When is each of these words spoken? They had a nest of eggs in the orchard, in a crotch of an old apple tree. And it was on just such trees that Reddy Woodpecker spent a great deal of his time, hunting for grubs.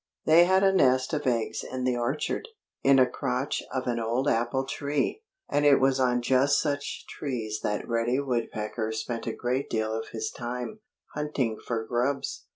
They 0.25 0.45
had 0.45 0.63
a 0.63 0.73
nest 0.73 1.13
of 1.13 1.27
eggs 1.27 1.63
in 1.63 1.83
the 1.83 1.95
orchard, 1.95 2.47
in 2.81 2.97
a 2.97 3.05
crotch 3.05 3.61
of 3.71 3.85
an 3.85 3.99
old 3.99 4.27
apple 4.27 4.65
tree. 4.65 5.21
And 5.47 5.63
it 5.63 5.79
was 5.79 5.99
on 5.99 6.23
just 6.23 6.59
such 6.59 7.05
trees 7.07 7.59
that 7.61 7.87
Reddy 7.87 8.19
Woodpecker 8.19 8.91
spent 8.93 9.27
a 9.27 9.31
great 9.31 9.69
deal 9.69 9.93
of 9.93 10.07
his 10.07 10.31
time, 10.31 10.79
hunting 11.13 11.59
for 11.63 11.85
grubs. 11.85 12.47